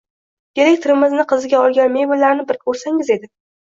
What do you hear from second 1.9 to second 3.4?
mebellarini bir koʻrsangiz edi